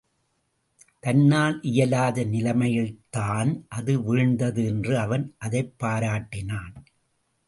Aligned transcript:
தன்னால் 0.99 1.61
இயலாத 1.61 2.25
நிலைமையில்தான் 2.25 3.65
அது 3.67 3.99
வீழ்ந்தது 3.99 4.65
என்று 4.65 4.97
அவன் 4.99 5.35
அதைப் 5.37 5.73
பாராட்டினான். 5.83 6.73